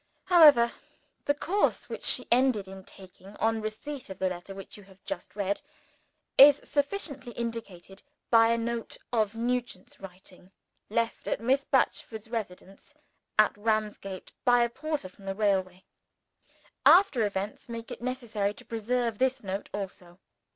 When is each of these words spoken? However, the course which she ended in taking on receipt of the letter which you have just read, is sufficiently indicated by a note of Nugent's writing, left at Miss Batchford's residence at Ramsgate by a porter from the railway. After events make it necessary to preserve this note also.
However, 0.23 0.73
the 1.25 1.35
course 1.35 1.87
which 1.87 2.03
she 2.03 2.27
ended 2.31 2.67
in 2.67 2.83
taking 2.83 3.35
on 3.35 3.61
receipt 3.61 4.09
of 4.09 4.17
the 4.17 4.29
letter 4.29 4.55
which 4.55 4.75
you 4.75 4.81
have 4.85 4.97
just 5.05 5.35
read, 5.35 5.61
is 6.39 6.59
sufficiently 6.63 7.33
indicated 7.33 8.01
by 8.31 8.47
a 8.47 8.57
note 8.57 8.97
of 9.13 9.35
Nugent's 9.35 9.99
writing, 9.99 10.51
left 10.89 11.27
at 11.27 11.39
Miss 11.39 11.65
Batchford's 11.65 12.29
residence 12.31 12.95
at 13.37 13.55
Ramsgate 13.55 14.31
by 14.43 14.63
a 14.63 14.69
porter 14.69 15.07
from 15.07 15.25
the 15.25 15.35
railway. 15.35 15.85
After 16.83 17.23
events 17.23 17.69
make 17.69 17.91
it 17.91 18.01
necessary 18.01 18.55
to 18.55 18.65
preserve 18.65 19.19
this 19.19 19.43
note 19.43 19.69
also. 19.71 20.17